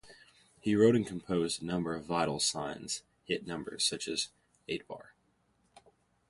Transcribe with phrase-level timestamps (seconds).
[0.59, 4.29] He wrote and composed a number of Vital Signs' hit numbers such as
[4.67, 5.11] "Aitebar".